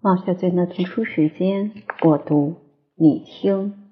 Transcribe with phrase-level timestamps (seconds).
[0.00, 1.72] 冒下最的读书时间，
[2.04, 2.54] 我读
[2.94, 3.90] 你听。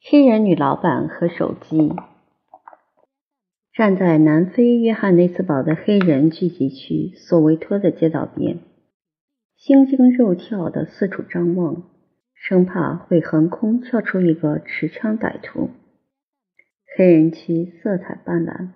[0.00, 1.92] 黑人女老板和手机。
[3.72, 8.58] 站在南非约翰内斯堡的黑人聚集区索维托的街道边，
[9.56, 11.84] 心惊肉跳的四处张望，
[12.34, 15.70] 生怕会横空跳出一个持枪歹徒。
[16.96, 18.70] 黑人区色彩斑斓，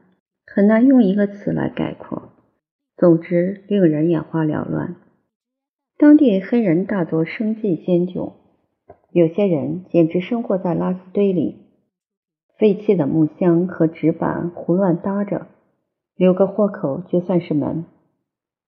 [0.46, 2.34] 很难用一个词来概括。
[2.96, 4.94] 总之，令人眼花缭乱。
[5.98, 8.34] 当地黑人大多生计艰窘，
[9.10, 11.56] 有些人简直生活在垃圾堆里，
[12.56, 15.48] 废弃的木箱和纸板胡乱搭着，
[16.14, 17.84] 留个豁口就算是门。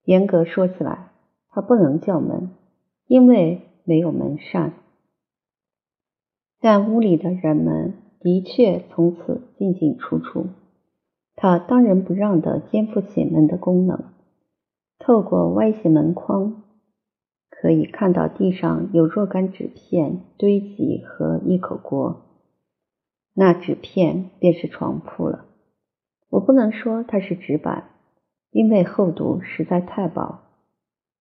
[0.02, 1.12] 严格说起来，
[1.50, 2.50] 它不能叫门，
[3.06, 4.72] 因为没有门扇。
[6.60, 10.46] 但屋里的人们的确从此进进出出，
[11.36, 14.02] 它当仁不让地肩负起门的功能。
[14.98, 16.64] 透过歪斜门框，
[17.60, 22.22] 可以看到地上有若干纸片堆积和一口锅。
[23.34, 25.44] 那纸片便是床铺了。
[26.30, 27.90] 我不能说它是纸板，
[28.50, 30.38] 因为厚度实在太薄。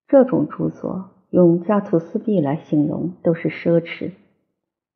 [0.07, 4.11] 这种住所用家徒四壁来形容都是奢侈。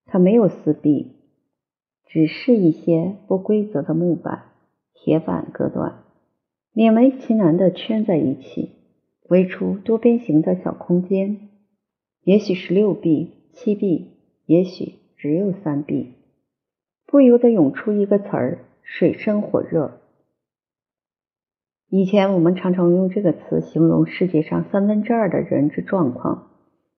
[0.05, 1.11] 它没有四壁，
[2.05, 4.43] 只是一些不规则的木板、
[4.93, 6.03] 铁板隔断。
[6.73, 8.71] 勉为其难地圈在一起，
[9.29, 11.49] 围出多边形的小空间，
[12.23, 14.11] 也许是六臂、七臂，
[14.45, 16.13] 也许只有三臂。
[17.05, 20.01] 不由得涌出一个词儿：水深火热。
[21.89, 26.49] 以前我们常常用这个词形容世界上三分之二的人之状况，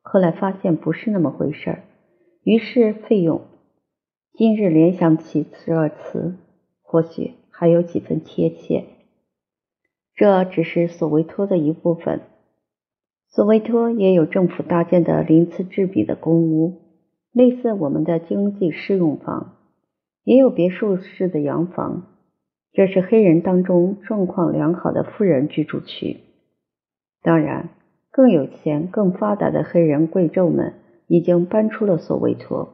[0.02, 1.84] 后来发现不是那么回事儿，
[2.44, 3.42] 于是废用。
[4.34, 6.38] 今日联想起这词，
[6.82, 8.86] 或许还有几分贴切。
[10.16, 12.22] 这只是索维托的一部分。
[13.30, 16.82] 索维托也有政府搭建的鳞次栉比的公屋，
[17.34, 19.58] 类似我们的经济适用房，
[20.24, 22.08] 也有别墅式的洋房。
[22.72, 26.18] 这是黑人当中状况良好的富人居住区。
[27.22, 27.70] 当然，
[28.12, 30.74] 更有钱、更发达的黑人贵胄们
[31.08, 32.74] 已经搬出了索维托，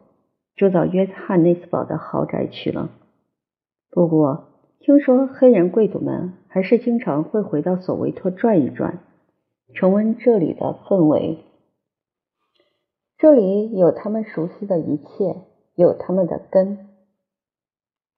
[0.55, 2.91] 住到约翰内斯堡的豪宅去了。
[3.89, 4.50] 不过，
[4.83, 8.97] 听说黑人贵族们还是经常会回到索维托转一转，
[9.75, 11.37] 重温这里的氛围。
[13.19, 15.43] 这里有他们熟悉的一切，
[15.75, 16.89] 有他们的根。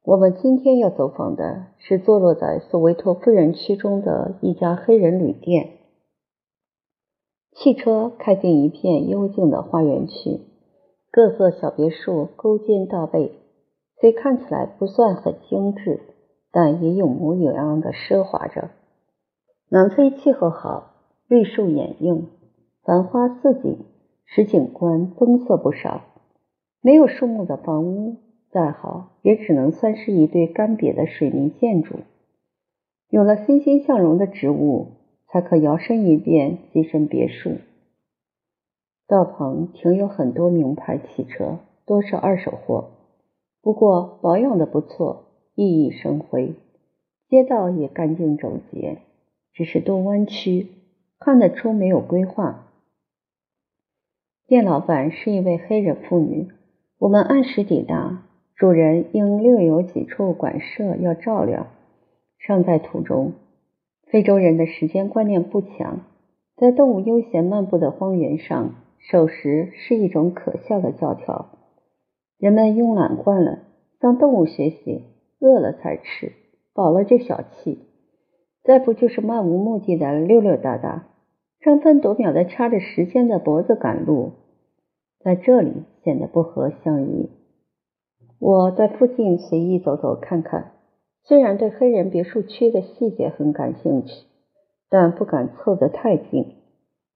[0.04, 5.80] 我们今天要走访的是坐落在索维托富人区中的一家黑人旅店。
[7.52, 10.40] 汽车开进一片幽静的花园区，
[11.12, 13.34] 各色小别墅勾肩搭背，
[14.00, 16.00] 虽看起来不算很精致。
[16.54, 18.70] 但也有模有样的奢华着。
[19.70, 20.94] 南非气候好，
[21.28, 22.28] 绿树掩映，
[22.84, 23.80] 繁花似锦，
[24.24, 26.02] 使景观增色不少。
[26.80, 28.18] 没有树木的房屋
[28.52, 31.96] 再好，也只能算是一对干瘪的水泥建筑。
[33.10, 34.90] 有了欣欣向荣的植物，
[35.28, 37.58] 才可摇身一变跻身别墅。
[39.08, 42.92] 道旁停有很多名牌汽车，多是二手货，
[43.64, 45.24] 不过保养的不错。
[45.56, 46.56] 熠熠生辉，
[47.30, 48.98] 街道也干净整洁，
[49.54, 50.68] 只是多弯曲，
[51.20, 52.68] 看得出没有规划。
[54.48, 56.48] 店老板是一位黑人妇女，
[57.00, 58.24] 我们按时抵达，
[58.56, 61.68] 主人应另有几处馆舍要照料，
[62.40, 63.34] 尚在途中。
[64.08, 66.02] 非洲人的时间观念不强，
[66.56, 71.50] 在动物悠闲漫步的荒原上，守时是一种可笑的教条。
[72.38, 73.60] 人们慵懒惯了，
[74.02, 75.13] 向动物学习。
[75.44, 76.32] 饿了才吃，
[76.74, 77.80] 饱了就小气，
[78.64, 81.10] 再不就是漫无目的的溜溜达达，
[81.60, 84.32] 争分夺秒的掐着时间的脖子赶路，
[85.20, 87.30] 在这里显得不合相宜。
[88.40, 90.72] 我在附近随意走走看看，
[91.26, 94.14] 虽然对黑人别墅区的细节很感兴趣，
[94.90, 96.56] 但不敢凑得太近，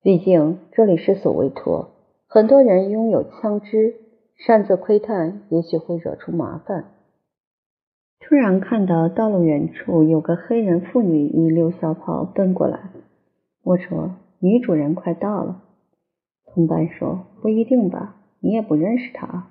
[0.02, 1.92] 毕竟这里是索维托，
[2.28, 3.96] 很多人拥有枪支，
[4.36, 6.97] 擅自窥探也许会惹出麻烦。
[8.20, 12.90] 突然看到道路远处有个黑人妇女一溜小跑奔过来，
[13.64, 15.64] 我说：“女主人快到了。”
[16.46, 19.48] 同伴说：“不一定吧，你也不认识她。”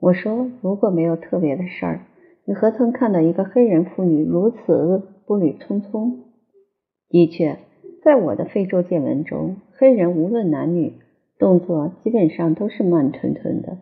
[0.00, 2.00] 我说：“如果没有特别的事儿，
[2.46, 6.16] 你何曾看到一个黑人妇女如此步履匆匆？”
[7.08, 7.58] 的确，
[8.02, 10.94] 在我的非洲见闻中，黑人无论男女，
[11.38, 13.78] 动作基本上都是慢吞吞的。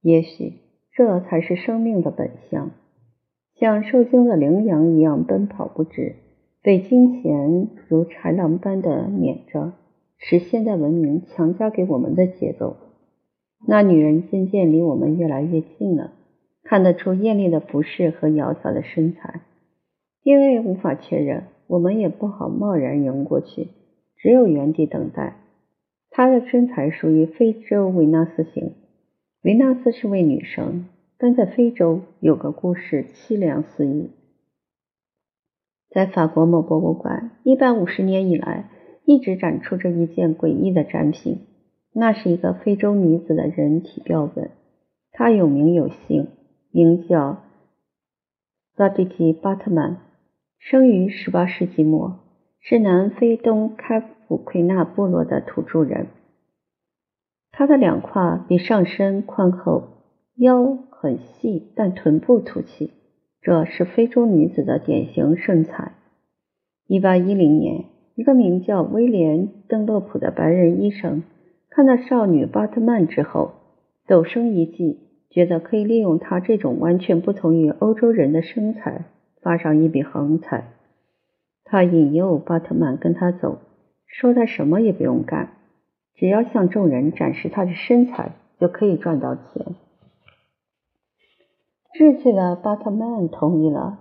[0.00, 0.54] 也许
[0.94, 2.70] 这才是生命的本相。
[3.62, 6.16] 像受惊的羚羊一样奔跑不止，
[6.64, 9.74] 被金钱如豺狼般的撵着，
[10.18, 12.76] 是现代文明强加给我们的节奏。
[13.68, 16.10] 那女人渐渐离我们越来越近了，
[16.64, 19.42] 看得出艳丽的服饰和窈窕的身材。
[20.24, 23.68] 因为无法确认，我们也不好贸然迎过去，
[24.16, 25.36] 只有原地等待。
[26.10, 28.72] 她的身材属于非洲维纳斯型。
[29.44, 30.86] 维纳斯是位女神，
[31.22, 34.10] 但在非洲有个故事凄凉四溢。
[35.88, 38.68] 在法国某博物馆，一百五十年以来
[39.04, 41.46] 一直展出着一件诡异的展品，
[41.92, 44.50] 那是一个非洲女子的人体标本。
[45.12, 46.26] 她有名有姓，
[46.72, 47.44] 名叫
[48.76, 49.98] 萨蒂提·巴特曼，
[50.58, 52.18] 生于十八世纪末，
[52.58, 56.08] 是南非东开普奎纳部落的土著人。
[57.52, 59.84] 她的两胯比上身宽厚，
[60.34, 62.92] 腰很细，但臀部凸起，
[63.40, 65.94] 这是非洲女子的典型身材。
[66.86, 71.24] 一八一零年，一个名叫威廉·邓洛普的白人医生
[71.68, 73.50] 看到少女巴特曼之后，
[74.06, 79.06] 陡生一计，觉得可以利用她这种完全不同于欧洲人的身材，
[79.40, 80.68] 发上一笔横财。
[81.64, 83.58] 他引诱巴特曼跟他走，
[84.06, 85.54] 说他什么也不用干。
[86.14, 89.74] 只要向众人展示他的身材，就可以赚到钱。
[91.94, 93.98] 志气的巴特曼同意了。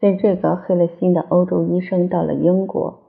[0.00, 3.00] 随这个黑了心的欧洲医生到了英国，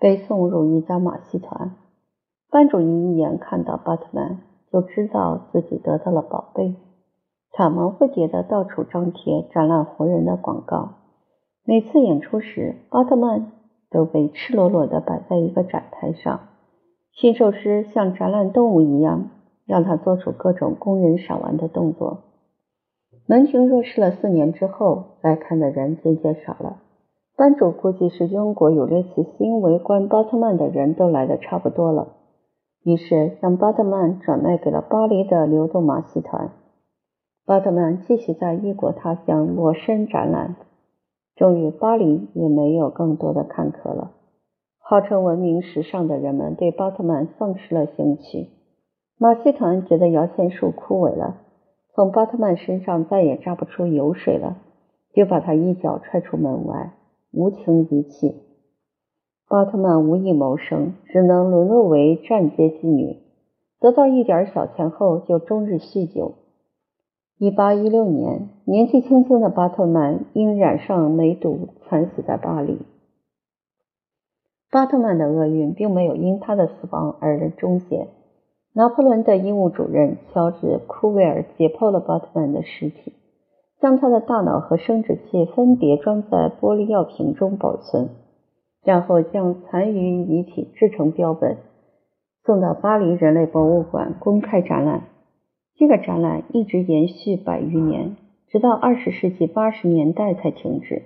[0.00, 1.76] 被送入一家马戏团。
[2.50, 4.38] 班主任一眼看到巴特曼，
[4.72, 6.74] 就知道自己得到了宝贝。
[7.52, 10.94] 他忙不迭地到处张贴展览活人的广告。
[11.64, 13.52] 每次演出时，巴特曼
[13.88, 16.40] 都被赤裸裸地摆在一个展台上。
[17.12, 19.30] 驯兽师像展览动物一样，
[19.64, 22.24] 让他做出各种供人赏玩的动作。
[23.30, 26.78] 门庭若市了四年之后，来看的人渐渐少了。
[27.36, 32.08] 班主估计是英国有猎奇心围观巴特曼的人都来的差不多了，
[32.82, 36.50] 于是将巴特曼转卖给了巴黎的流动马戏团。
[37.46, 40.56] 巴特曼继续在异国他乡裸身展览，
[41.36, 44.10] 终于巴黎也没有更多的看客了。
[44.80, 48.48] 号称闻名时尚的人们对巴特曼丧失了兴趣，
[49.16, 51.36] 马戏团觉得摇钱树枯萎了，
[52.00, 54.56] 从巴特曼身上再也榨不出油水了，
[55.12, 56.94] 就把他一脚踹出门外，
[57.30, 58.36] 无情遗弃。
[59.46, 63.18] 巴特曼无以谋生，只能沦落为站街妓女，
[63.80, 66.36] 得到一点小钱后就终日酗酒。
[67.36, 72.78] 一八一六年，年纪轻轻的巴特曼因染上梅毒惨死在巴黎。
[74.70, 78.08] 巴特曼的厄运并没有因他的死亡而终结。
[78.72, 83.12] 拿破仑的医务主任乔治·库维尔解剖了巴特曼的尸体，
[83.80, 88.10] 将他的大脑和生殖器分别装在玻璃药瓶中保存，
[88.84, 91.56] 然后将残余遗体制成标本，
[92.44, 95.02] 送到巴黎人类博物馆公开展览。
[95.74, 98.16] 这个展览一直延续百余年，
[98.48, 101.02] 直到二十世纪八十年代才停止。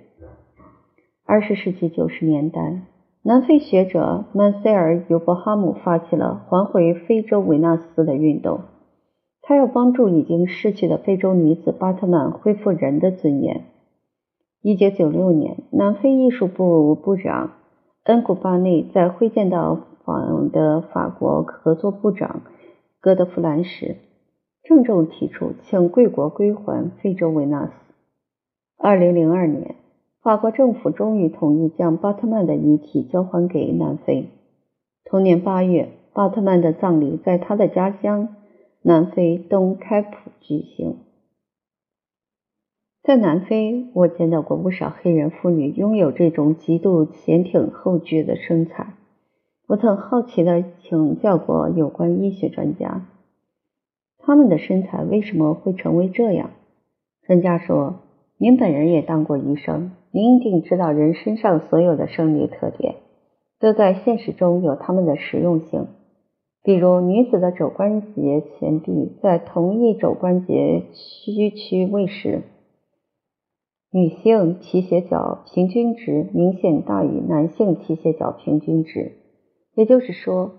[1.25, 2.81] 二十世纪九十年代。
[3.27, 8.59] 南非学者曼塞尔·尤伯哈姆发起了还回非洲维纳斯的运动，
[9.41, 13.63] 他要帮助已经逝去的非洲女子巴特曼恢复人的尊严。
[14.61, 17.53] 一九九六年，南非艺术部部长
[18.03, 22.41] 恩古巴内在会见到访的法国合作部长
[23.01, 23.95] 戈德弗兰时，
[24.61, 27.73] 郑重提出请贵国归还非洲维纳斯。
[28.77, 29.77] 二零零二年。
[30.25, 34.31] 法国政府终于同意将巴特曼的遗体交还给南非。
[35.03, 38.29] 同年八月，巴特曼的葬礼在他的家乡
[38.81, 40.97] 南非东开普举行。
[43.03, 48.95] 在南非，我见到过不少黑人妇女拥有这种极度前挺后撅的身材。
[49.67, 53.05] 我曾好奇地请教过有关医学专家，
[54.17, 56.49] 他们的身材为什么会成为这样？
[57.27, 57.99] 专家说
[58.39, 62.95] ：“您本人也当过医生。”您一定知道，人身上所有的生理特点
[63.59, 65.87] 都在现实中有它们的实用性。
[66.63, 72.43] 比如，女子的肘关节前臂在同一肘关节屈曲位时，
[73.91, 79.17] 女性提鞋脚平均值明显大于男性提鞋脚平均值。
[79.73, 80.53] 也就是说，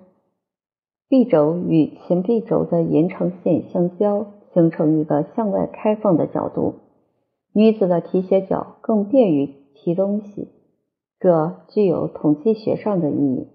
[1.08, 6.74] 臂轴与前臂轴的延长线相交，形成一个向外开放的角度。
[7.56, 10.50] 女子的提鞋脚更便于提东西，
[11.18, 13.48] 这具有统计学上的意义。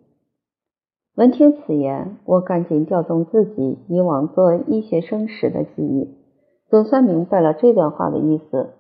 [1.13, 6.17] 闻听此言，我赶紧调动自己以往做医学生时的记忆，
[6.67, 8.71] 总算明白了这段话的意思。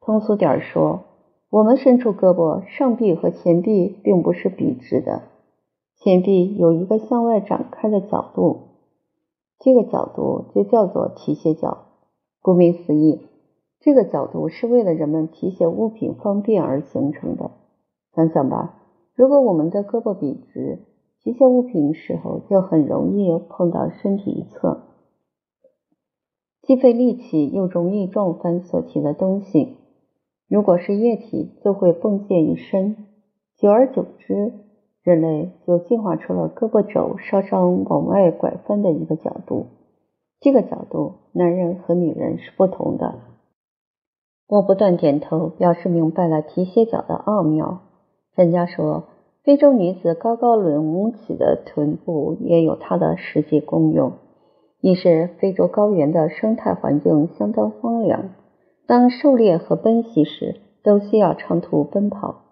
[0.00, 1.00] 通俗点说，
[1.50, 5.22] 我们伸出胳膊，上臂和前臂并不是笔直的，
[5.96, 8.60] 前臂有一个向外展开的角度，
[9.58, 11.78] 这个角度就叫做提鞋角。
[12.40, 13.22] 顾名思义，
[13.82, 17.50] 这个角度是为了人们提携物品方便而形成的。
[18.14, 18.80] 想想吧，
[19.16, 20.78] 如果我们的胳膊笔直，
[21.20, 24.82] 提携物品时候就很容易碰到身体一侧，
[26.62, 29.76] 既费力气又容易撞翻所提的东西。
[30.48, 32.96] 如果是液体，就会迸溅一身。
[33.56, 34.52] 久而久之，
[35.02, 39.66] 人类就进化出了胳膊肘稍稍往外拐翻的一个角度。
[40.38, 43.18] 这个角度，男人和女人是不同的。
[44.46, 47.82] 我不断点头，表示明白了提鞋脚的奥妙。
[48.34, 49.04] 专家说。
[49.44, 54.12] 非洲女子高高隆起的臀部也有它的实际功用。
[54.80, 58.30] 一是非洲高原的生态环境相当荒凉，
[58.86, 62.42] 当狩猎和奔袭时都需要长途奔跑，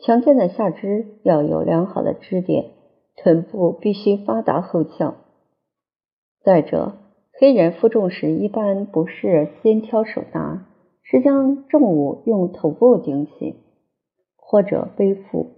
[0.00, 2.72] 强健的下肢要有良好的支点，
[3.14, 5.14] 臀部必须发达后翘。
[6.42, 6.94] 再者，
[7.38, 10.66] 黑人负重时一般不是肩挑手拿，
[11.08, 13.54] 是将重物用头部顶起
[14.36, 15.52] 或者背负。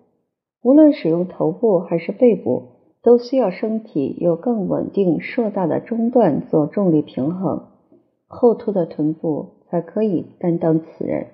[0.62, 2.64] 无论使用头部还是背部，
[3.02, 7.68] 都需要身体有更稳定硕大的中段做重力平衡，
[8.26, 11.28] 后凸的臀部才可以担当此任，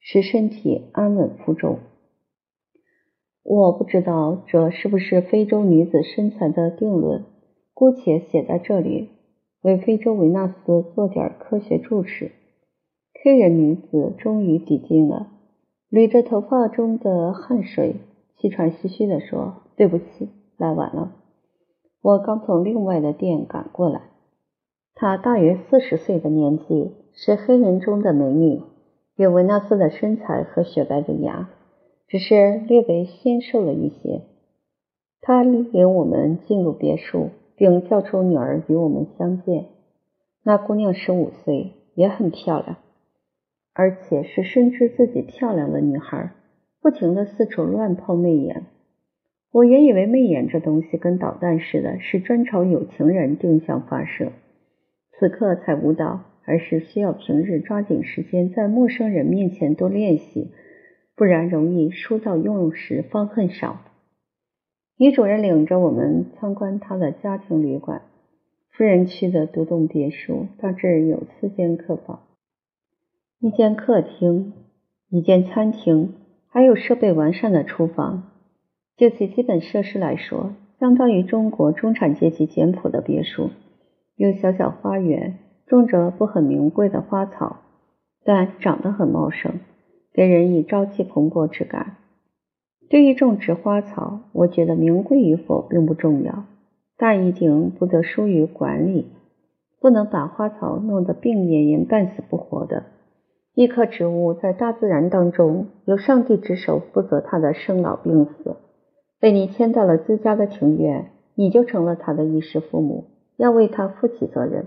[0.00, 1.78] 使身体安稳负重。
[3.42, 7.24] 我不知道这是不是非洲女子身材的定论，
[7.74, 9.10] 姑且写在这里，
[9.60, 12.32] 为非洲维纳斯做点科学注释。
[13.24, 15.28] 黑人女子终于抵近了，
[15.90, 17.96] 捋着头发中的汗水。
[18.36, 20.28] 气喘吁吁地说：“对不起，
[20.58, 21.10] 来晚了。
[22.02, 24.02] 我刚从另外的店赶过来。
[24.94, 28.60] 她大约四十岁的年纪，是黑人中的美女，
[29.16, 31.48] 有维纳斯的身材和雪白的牙，
[32.06, 34.20] 只是略微纤瘦了一些。
[35.22, 39.64] 她领我们进入别墅，并叫出女儿与我们相见。
[40.42, 42.76] 那姑娘十五岁，也很漂亮，
[43.74, 46.30] 而且是深知自己漂亮的女孩。”
[46.80, 48.66] 不停的四处乱抛媚眼，
[49.50, 54.32] 我原以为媚眼这东西跟导弹似的，是专朝有情人定向发射。
[55.12, 60.50] 此刻才悟到，而是需要平日抓紧时间在陌生人面前多练习，
[61.16, 63.80] 不然容易书到用时方恨少。
[64.98, 68.02] 女主人领着我们参观她的家庭旅馆，
[68.72, 72.20] 富人区的独栋别墅，大致有四间客房，
[73.44, 74.54] 一间客厅，
[75.10, 76.14] 一间餐厅。
[76.48, 78.30] 还有设备完善的厨房，
[78.96, 83.50] 就其基本设施来说，相当于中国中产阶级简朴的别墅。
[84.16, 87.58] 有小小花园，种着不很名贵的花草，
[88.24, 89.60] 但长得很茂盛，
[90.14, 91.96] 给人以朝气蓬勃之感。
[92.88, 96.46] 对于种植花草，我觉得名贵与否并不重要，
[96.96, 99.04] 但一定不得疏于管理，
[99.82, 102.84] 不能把花草弄得病恹恹、半死不活的。
[103.54, 108.56] 一棵植物在大自然当中，由上帝之手负责它的生老病死。
[109.20, 113.04] 被你牵到了自家的庭院，你就成了它的衣食父母，
[113.36, 114.66] 要为它负起责任。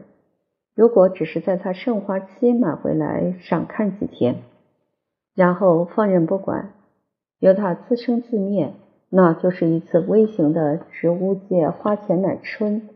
[0.73, 4.37] 如果只是在它盛花期买回来赏看几天，
[5.35, 6.71] 然后放任不管，
[7.39, 8.73] 由它自生自灭，
[9.09, 12.87] 那就是一次微型的植物界花钱买春。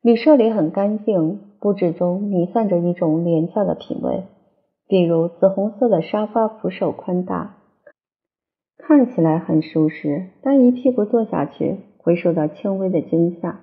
[0.00, 1.51] 旅社里很干净。
[1.62, 4.24] 布置中弥散着一种廉价的品味，
[4.88, 7.54] 比如紫红色的沙发扶手宽大，
[8.76, 13.60] 看起来很舒适，但一屁股坐下去会受到轻微的惊吓。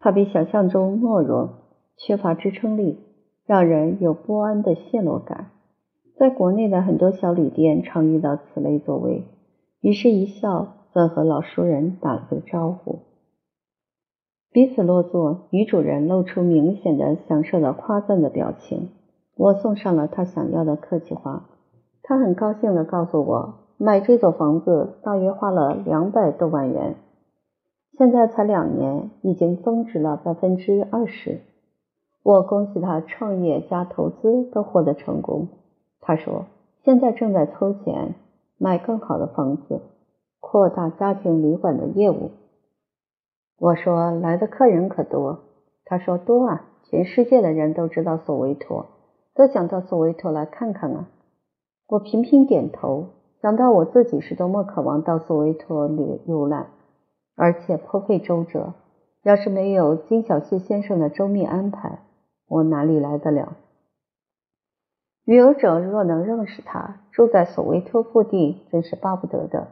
[0.00, 1.50] 它比想象中懦弱，
[1.96, 2.98] 缺乏支撑力，
[3.46, 5.52] 让人有不安的陷落感。
[6.16, 9.22] 在国内的很多小旅店常遇到此类座位，
[9.80, 12.98] 于是一笑，算和老熟人打了个招呼。
[14.58, 18.88] 彼此落座，女主人露出明显的享受的夸赞的表情。
[19.36, 21.44] 我送上了她想要的客气话，
[22.02, 26.96] 她很高兴地告诉我，买这座房子大约花了两百多万元，
[27.96, 31.38] 现在才两年，已经增值了百分之二十。
[32.24, 35.46] 我恭喜她创业加投资都获得成功。
[36.00, 36.46] 她说，
[36.82, 38.16] 现在正在凑钱
[38.58, 39.82] 买更好的房子，
[40.40, 42.32] 扩大家庭旅馆的业务。
[43.60, 45.40] 我说来的客人可多，
[45.84, 48.86] 他说多啊，全世界的人都知道索维托，
[49.34, 51.08] 都想到索维托来看看啊。
[51.88, 53.06] 我频频点头，
[53.42, 56.68] 想到我自己是多么渴望到索维托旅游览，
[57.34, 58.74] 而且颇费周折。
[59.24, 61.98] 要是没有金小旭先生的周密安排，
[62.46, 63.56] 我哪里来得了？
[65.24, 69.66] 旅游者若能认识他，住在索维托腹地，真是巴不得的。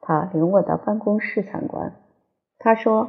[0.00, 1.92] 他领我到办公室参观。
[2.62, 3.08] 他说：“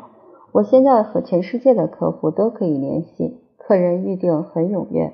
[0.54, 5.14] 我现在和全世界的客户都可以联系，客人预订很踊跃。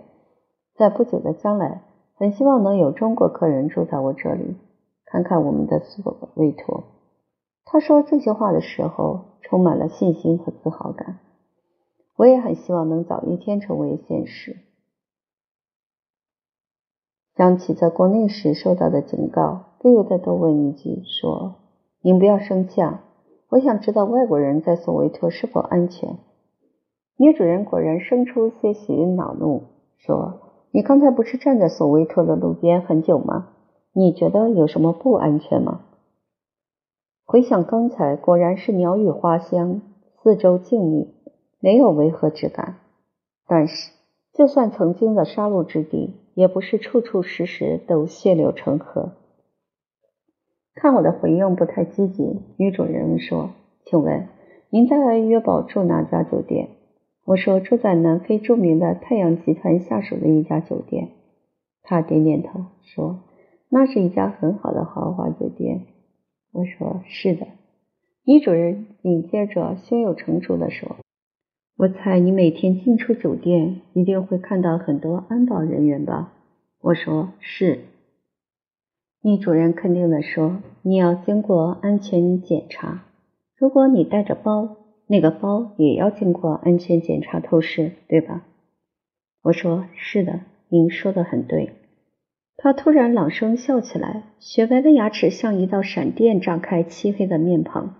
[0.75, 1.81] 在不久的将来，
[2.13, 4.55] 很希望能有中国客人住在我这里，
[5.05, 6.83] 看看我们的索维托。”
[7.65, 11.17] 他说这些话的时候，充满了信心和自豪感。
[12.15, 14.57] 我也很希望能早一天成为现实。
[17.35, 21.55] 想起在国内时受到的警告，不由得多问一句：“说，
[22.01, 23.03] 您不要生气啊！
[23.49, 26.17] 我想知道外国人在索维托是否安全。”
[27.19, 29.63] 女主人果然生出些许恼怒，
[29.97, 30.39] 说
[30.71, 33.49] ：“你刚才不是站在索维托的路边很久吗？
[33.93, 35.81] 你觉得有什么不安全吗？”
[37.25, 39.81] 回想刚才，果然是鸟语花香，
[40.21, 41.07] 四周静谧，
[41.59, 42.75] 没有违和之感。
[43.47, 43.91] 但是，
[44.33, 49.13] 就算曾经的杀戮之地，也不是处处时时都血流成河。
[50.79, 53.49] 看我的回应不太积极，女主人说
[53.83, 54.27] ：“请问
[54.69, 56.69] 您在约堡住哪家酒店？”
[57.25, 61.09] 我说：“住在南非著名的太阳集团下属的一家酒店。”
[61.81, 63.21] 她点点头说
[63.69, 65.81] ：“那是一家很好的豪华酒店。”
[66.53, 67.47] 我说：“是的。”
[68.23, 70.97] 女主人紧接着胸有成竹地说。
[71.75, 76.33] 我猜你每天进出酒店一定会看到很多安保人员吧？
[76.81, 77.79] 我说是。
[79.21, 83.03] 女主人肯定的说：“你要经过安全检查，
[83.57, 88.45] 如果你带着包，那个包也要经过安全检查透视，对吧？”
[89.43, 91.71] 我说：“是的，您说的很对。”
[92.57, 97.95] 他突然朗声笑起来，雪白的牙齿像一道闪电炸开漆黑的面庞。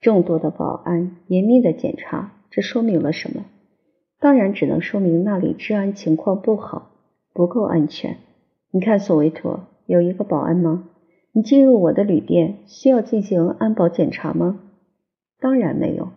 [0.00, 2.32] 众多的保安严密的检查。
[2.48, 3.44] 这说明了什么？
[4.18, 6.90] 当然只能说明那里治安情况不好，
[7.34, 8.16] 不够安全。
[8.70, 10.88] 你看，索维托有一个保安吗？
[11.32, 14.60] 你进入我的旅店需要进行安保检查吗？
[15.38, 16.10] 当然没有。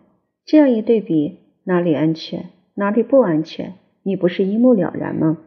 [0.44, 5.38] 这样一对比，哪里安全，哪里不安全，你不是一目了然吗？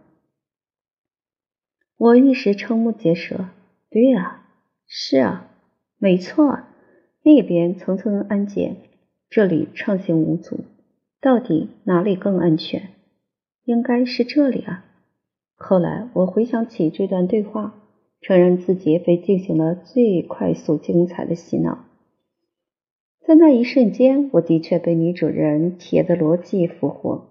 [1.97, 3.49] 我一时瞠目结舌。
[3.89, 4.45] 对呀，
[4.87, 5.49] 是啊，
[5.97, 6.59] 没错，
[7.23, 8.77] 那边层层安检，
[9.29, 10.61] 这里畅行无阻。
[11.19, 12.89] 到底哪里更安全？
[13.65, 14.85] 应该是这里啊。
[15.55, 17.75] 后来我回想起这段对话，
[18.23, 21.85] 承认自己被进行了最快速、精彩的洗脑。
[23.19, 27.25] 在那一瞬间，我的确被女主人企业的逻辑俘获。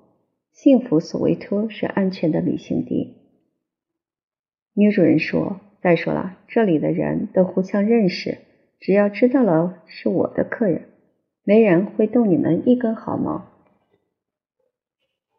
[0.53, 3.15] 幸福索维托是安全的旅行地。
[4.75, 8.39] 女主人说：“再说了，这里的人都互相认识，
[8.79, 10.89] 只要知道了是我的客人，
[11.43, 13.47] 没人会动你们一根毫毛。”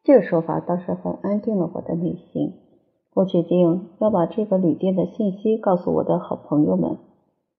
[0.04, 2.54] 这个说法倒是很安定了我的内心。
[3.16, 6.98] 我决定要把这个旅店的信息告诉我的好朋友们。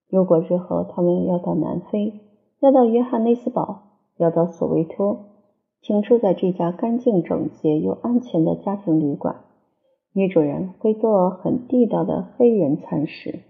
[0.09, 2.21] 如果日后他们要到南非，
[2.61, 3.83] 要到约翰内斯堡，
[4.17, 5.27] 要到索维托，
[5.81, 9.37] 请住在这家干净整洁又安全的家庭旅馆。
[10.13, 13.41] 女主人会做很地道的黑人餐食，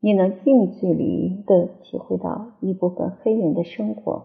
[0.00, 4.24] 你能近距离的体会到一部分黑人的生活。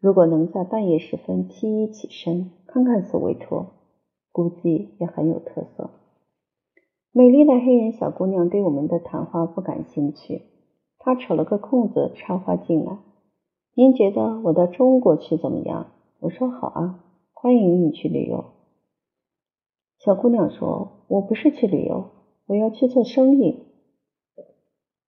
[0.00, 3.66] 如果能在半夜时分披衣起身，看看索维托，
[4.32, 5.90] 估计也很有特色。
[7.18, 10.42] 美丽的黑人小姑娘对我们的谈话不感兴趣，
[10.98, 12.98] 她扯了个空子插话进来
[13.72, 15.86] ：“您觉得我到中国去怎么样？”
[16.20, 17.02] 我说：“好啊，
[17.32, 18.44] 欢迎你去旅游。”
[20.04, 22.04] 小姑娘说：“我不是去旅游，
[22.48, 23.62] 我要去做生意。”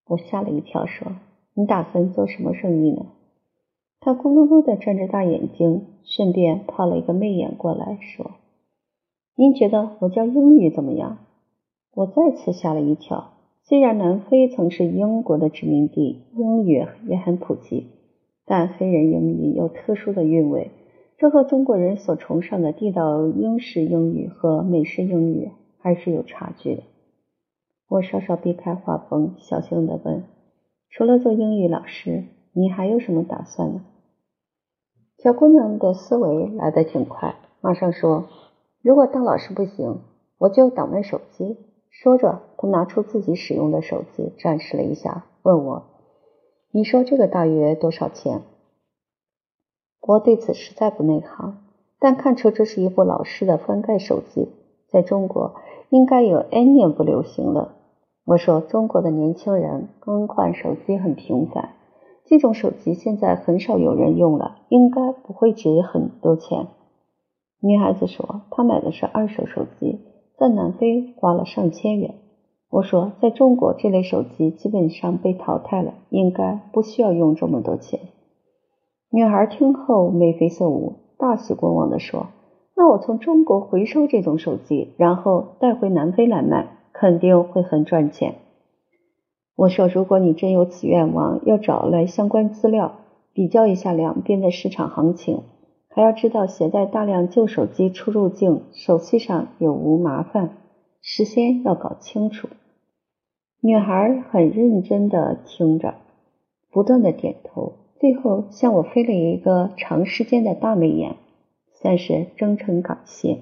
[0.09, 1.13] 我吓了一跳，说
[1.53, 3.05] ：“你打算做什么生意呢？”
[4.01, 8.31] 他咕噜噜的转着大眼睛，顺便抛了一个媚眼过来，说
[9.37, 11.19] ：“您觉得我教英语怎么样？”
[11.99, 13.33] 我再次吓了一跳。
[13.65, 17.89] 虽然南非曾是英国的殖民地，英语也很普及，
[18.47, 20.71] 但黑人英语有特殊的韵味，
[21.17, 26.85] 这和中国人所崇尚的地道英式英语和美式英语还是有差距的。
[27.89, 30.23] 我稍稍避开画风，小心的问
[30.91, 33.83] ：“除了做英语老师？”你还有什么打算呢？
[35.19, 38.29] 小姑娘的思维来得挺快，马上说
[38.83, 39.99] ：“如果当老师不行，
[40.39, 41.57] 我就倒卖手机。”
[41.91, 45.85] 说着，他拿出自己使用的手机，展示了一下，问我
[46.71, 48.43] ：“你说这个大约多少钱？”
[50.01, 51.59] 我对此实在不内行，
[51.99, 54.49] 但看出这是一部老式的翻盖手机，
[54.89, 55.57] 在中国
[55.91, 57.75] 应该有 N 年不流行了。
[58.25, 61.71] 我说：“中国的年轻人更换手机很频繁。”
[62.25, 66.69] 这种手机现在很少有人用了，应该不会值很多钱。
[67.61, 69.99] 女孩子说，她买的是二手手机，
[70.39, 72.15] 在南非花了上千元。
[72.71, 77.99] 我说，在中国这类手机基本上被淘汰了，应该不需要用这么多钱。
[79.11, 82.27] 女孩听后眉飞色舞，大喜过望地说
[82.77, 88.35] ：“那我从中国回收这种手机，然后带回南非来卖，肯定会很赚钱。”
[89.57, 92.93] 我说：“如果你真有此愿望，要找来相关资料，
[93.33, 95.41] 比较一下两边的市场行情，
[95.99, 100.57] 还要知道携带大量旧手机出入境手续上有无麻烦，
[101.01, 102.47] 事先要搞清楚。”
[103.61, 105.97] 女孩很认真的听着，
[106.71, 111.17] 不断的点头，最后向我飞了一个长时间的大媚眼，
[111.73, 113.41] 算是真诚感谢。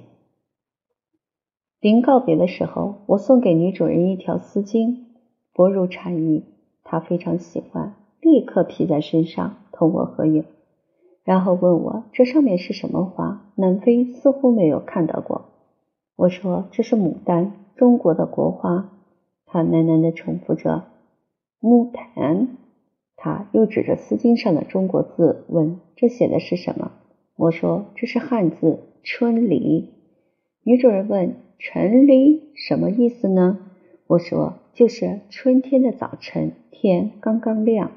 [1.78, 5.04] 临告别的时候，我送给女主人一条丝巾。
[5.52, 6.44] 薄如蝉翼，
[6.84, 10.46] 她非常喜欢，立刻披在身上同我合影，
[11.26, 13.50] 然后问我这上面是什么花？
[13.56, 15.46] 南非似乎没有看到过。
[16.16, 18.90] 我说这是牡丹，中国的国花。
[19.44, 20.84] 他喃喃地重复着
[21.60, 22.48] 牡丹。
[23.16, 26.92] 他又指着丝巾上的中国字问这写的是什么？
[27.36, 29.90] 我说这是汉字春梨。
[30.62, 33.58] 女主人问春梨什么意思呢？
[34.06, 34.54] 我说。
[34.76, 37.92] 就是春天的早晨，天刚刚亮。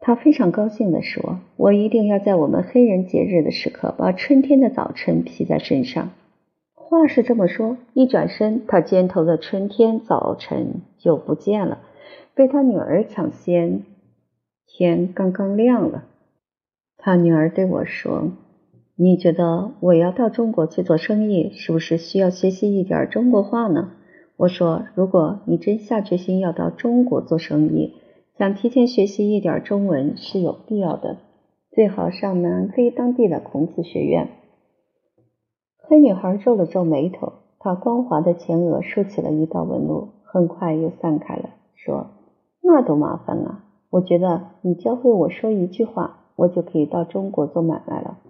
[0.00, 6.10] 他非常高兴地说：“我一定要在我们黑人节日的时刻，把春天的早晨披在身上。”
[6.72, 11.78] 话是这么说，一转身，他肩头的春天早晨就不见了，
[12.34, 13.82] 被他女儿抢先。
[14.66, 16.04] 天刚刚亮了，
[16.96, 18.32] 他女儿对我说
[18.96, 23.92] ：“你觉得我要到中国去做生意，是不是需要学习一点中国话呢？”
[24.38, 27.94] 我说：“如果你真下决心要到中国做生意，
[28.40, 31.18] 想提前学习一点中文是有必要的，
[31.72, 34.28] 最好上南非当地的孔子学院。”
[35.76, 42.06] 黑女孩皱了皱眉头，她光滑的前额竖起了一道纹路，很快又散开了，说
[42.64, 43.64] ：“那多麻烦啊！
[43.90, 48.20] 我觉得你教会我说一句话，我就可以到中国做买卖了。”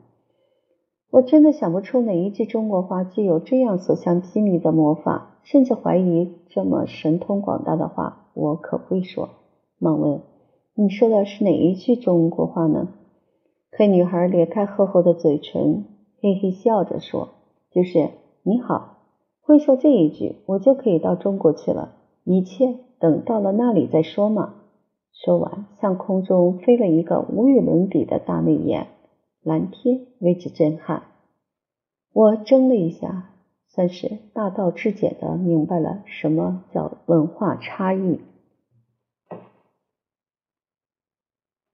[1.12, 9.28] 我真的想不出哪一句中国话具有这样所向披靡的魔法，甚至怀疑这么神通广大的话我可会说。
[9.80, 10.20] 忙问
[10.76, 12.88] ：“你说的是哪一句中国话呢？”
[13.72, 15.86] 黑女孩咧开厚厚的嘴唇，
[16.20, 17.30] 嘿嘿笑着说
[17.72, 18.10] ：“就是
[18.42, 18.98] 你好，
[19.40, 21.96] 会说这一句，我就可以到中国去了。
[22.24, 24.54] 一切等到了那里再说嘛。”
[25.24, 28.88] 说完，向空中飞了一个无与伦比的大媚眼。
[29.42, 31.04] 蓝天为之震撼，
[32.12, 33.30] 我怔了一下，
[33.68, 38.20] 算是大道至简的明白了什么叫文化差异。